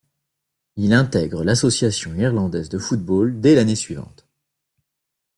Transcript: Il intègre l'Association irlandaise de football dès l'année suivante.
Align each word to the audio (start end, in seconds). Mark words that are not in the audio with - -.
Il 0.77 0.93
intègre 0.93 1.43
l'Association 1.43 2.15
irlandaise 2.15 2.69
de 2.69 2.79
football 2.79 3.39
dès 3.39 3.53
l'année 3.53 3.75
suivante. 3.75 4.25